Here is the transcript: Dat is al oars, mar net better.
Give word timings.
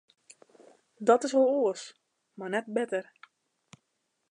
Dat 1.07 1.23
is 1.25 1.33
al 1.37 1.47
oars, 1.59 1.83
mar 2.37 2.51
net 2.53 2.67
better. 2.77 3.03